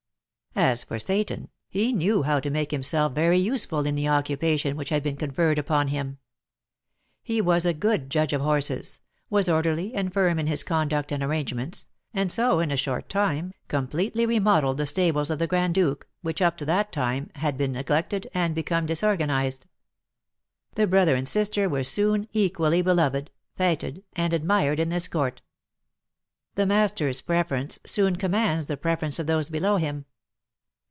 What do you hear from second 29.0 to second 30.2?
of those below him.